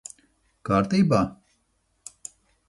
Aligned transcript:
Kārtībā? 0.69 1.19